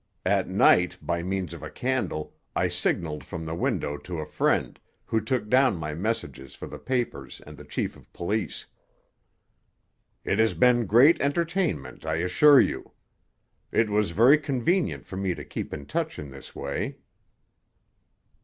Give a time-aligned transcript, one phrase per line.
[0.25, 4.79] At night, by means of a candle, I signaled from the window to a friend,
[5.05, 8.65] who took down my messages for the papers and the chief of police.
[10.23, 12.93] "It has been great entertainment, I assure you.
[13.71, 16.97] It was very convenient for me to keep in touch in this way."